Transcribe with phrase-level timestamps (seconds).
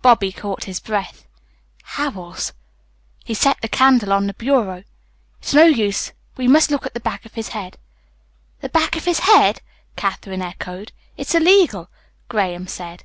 [0.00, 1.26] Bobby caught his breath.
[1.98, 2.52] "Howells"
[3.24, 4.84] He set the candle on the bureau.
[5.40, 6.12] "It's no use.
[6.36, 7.78] We must look at the back of his head."
[8.60, 9.60] "The back of his head!"
[9.96, 10.92] Katherine echoed.
[11.16, 11.90] "It's illegal,"
[12.28, 13.02] Graham said.